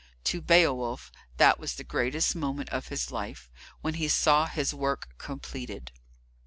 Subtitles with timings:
[0.23, 3.51] To Beowulf that was the greatest moment of his life,
[3.81, 5.91] when he saw his work completed.